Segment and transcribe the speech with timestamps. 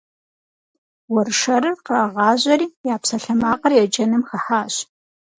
[1.13, 4.73] Уэршэрыр кърагъажьэри, я псалъэмакъыр еджэным хыхьащ.